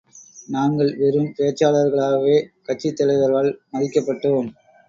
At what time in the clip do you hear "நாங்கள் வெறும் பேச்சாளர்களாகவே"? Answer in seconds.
0.49-2.35